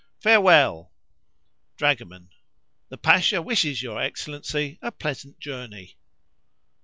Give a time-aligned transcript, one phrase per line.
[0.19, 0.91] Farewell!
[1.77, 5.95] Dragoman.—The Pasha wishes your Excellency a pleasant journey.